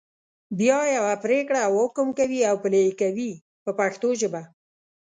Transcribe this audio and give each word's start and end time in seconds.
بیا 0.59 0.79
یوه 0.97 1.13
پرېکړه 1.23 1.59
او 1.67 1.73
حکم 1.83 2.07
کوي 2.19 2.41
او 2.49 2.55
پلي 2.63 2.81
یې 2.87 2.93
کوي 3.01 3.31
په 3.63 3.71
پښتو 3.79 4.09
ژبه. 4.21 4.41